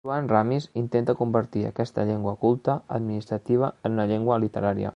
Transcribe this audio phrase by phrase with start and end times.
[0.03, 4.89] Joan Ramis intenta convertir aquesta llengua culta administrativa en una llengua literària.